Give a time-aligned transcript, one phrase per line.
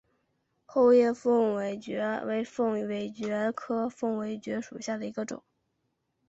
[0.65, 5.43] 厚叶凤尾蕨为凤尾蕨科凤尾蕨属下的一个种。